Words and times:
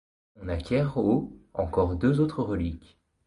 On 0.41 0.47
acquiert 0.49 0.97
au 0.97 1.31
encore 1.53 1.93
deux 1.95 2.21
autres 2.21 2.41
reliques. 2.41 2.97